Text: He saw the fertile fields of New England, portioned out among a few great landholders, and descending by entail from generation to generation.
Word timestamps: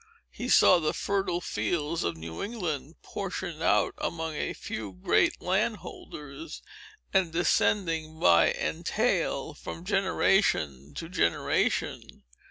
He 0.31 0.49
saw 0.49 0.79
the 0.79 0.95
fertile 0.95 1.41
fields 1.41 2.03
of 2.03 2.17
New 2.17 2.41
England, 2.41 2.95
portioned 3.03 3.61
out 3.61 3.93
among 3.99 4.33
a 4.33 4.53
few 4.53 4.93
great 4.93 5.39
landholders, 5.39 6.63
and 7.13 7.31
descending 7.31 8.19
by 8.19 8.51
entail 8.51 9.53
from 9.53 9.85
generation 9.85 10.95
to 10.95 11.07
generation. 11.07 12.23